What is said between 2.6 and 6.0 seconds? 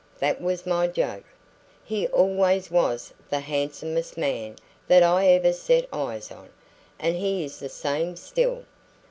was the handsomest man that I ever set